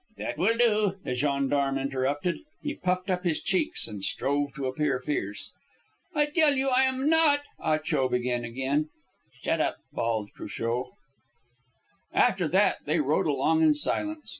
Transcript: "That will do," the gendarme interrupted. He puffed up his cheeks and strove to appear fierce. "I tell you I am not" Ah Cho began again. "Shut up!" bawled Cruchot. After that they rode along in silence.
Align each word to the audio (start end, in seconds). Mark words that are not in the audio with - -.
"That 0.17 0.35
will 0.39 0.57
do," 0.57 0.97
the 1.03 1.13
gendarme 1.13 1.77
interrupted. 1.77 2.39
He 2.63 2.73
puffed 2.73 3.11
up 3.11 3.23
his 3.23 3.39
cheeks 3.39 3.87
and 3.87 4.03
strove 4.03 4.51
to 4.55 4.65
appear 4.65 4.99
fierce. 4.99 5.51
"I 6.15 6.25
tell 6.25 6.55
you 6.55 6.69
I 6.69 6.85
am 6.85 7.07
not" 7.07 7.41
Ah 7.59 7.77
Cho 7.77 8.09
began 8.09 8.43
again. 8.43 8.89
"Shut 9.43 9.61
up!" 9.61 9.77
bawled 9.93 10.31
Cruchot. 10.35 10.87
After 12.15 12.47
that 12.47 12.77
they 12.85 12.99
rode 12.99 13.27
along 13.27 13.61
in 13.61 13.75
silence. 13.75 14.29